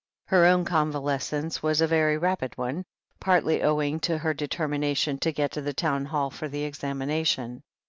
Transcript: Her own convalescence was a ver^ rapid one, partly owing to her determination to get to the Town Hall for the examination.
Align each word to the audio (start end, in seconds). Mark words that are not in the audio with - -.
Her 0.25 0.45
own 0.47 0.65
convalescence 0.65 1.61
was 1.61 1.79
a 1.79 1.87
ver^ 1.87 2.19
rapid 2.19 2.57
one, 2.57 2.85
partly 3.19 3.61
owing 3.61 3.99
to 3.99 4.17
her 4.17 4.33
determination 4.33 5.19
to 5.19 5.31
get 5.31 5.51
to 5.51 5.61
the 5.61 5.73
Town 5.75 6.05
Hall 6.05 6.31
for 6.31 6.47
the 6.47 6.63
examination. 6.63 7.61